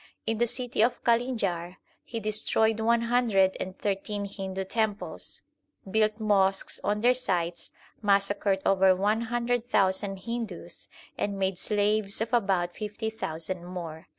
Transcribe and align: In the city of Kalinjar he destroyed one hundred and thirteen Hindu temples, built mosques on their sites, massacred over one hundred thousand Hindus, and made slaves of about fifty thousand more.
In 0.25 0.39
the 0.39 0.47
city 0.47 0.81
of 0.81 1.03
Kalinjar 1.03 1.77
he 2.03 2.19
destroyed 2.19 2.79
one 2.79 3.03
hundred 3.03 3.55
and 3.59 3.77
thirteen 3.77 4.25
Hindu 4.25 4.63
temples, 4.63 5.43
built 5.91 6.19
mosques 6.19 6.81
on 6.83 7.01
their 7.01 7.13
sites, 7.13 7.69
massacred 8.01 8.63
over 8.65 8.95
one 8.95 9.21
hundred 9.21 9.69
thousand 9.69 10.17
Hindus, 10.21 10.87
and 11.19 11.37
made 11.37 11.59
slaves 11.59 12.19
of 12.19 12.33
about 12.33 12.73
fifty 12.73 13.11
thousand 13.11 13.63
more. 13.63 14.07